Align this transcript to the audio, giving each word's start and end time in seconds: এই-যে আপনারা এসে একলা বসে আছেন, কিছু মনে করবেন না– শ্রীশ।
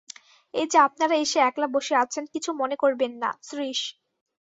এই-যে 0.53 0.77
আপনারা 0.79 1.15
এসে 1.15 1.39
একলা 1.41 1.67
বসে 1.67 1.95
আছেন, 1.95 2.23
কিছু 2.33 2.49
মনে 2.53 2.75
করবেন 2.75 3.11
না– 3.21 3.37
শ্রীশ। 3.41 3.79